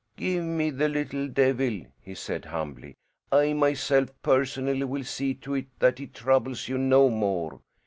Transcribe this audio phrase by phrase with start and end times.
[0.17, 2.95] "Give me the little devil," he said humbly.
[3.31, 7.61] "I, myself, personally, will see to it that he troubles you no more.